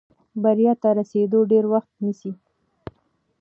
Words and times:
بریا 0.43 0.73
ته 0.81 0.89
رسېدل 0.99 1.41
ډېر 1.51 1.65
وخت 1.73 1.91
نیسي. 2.03 2.31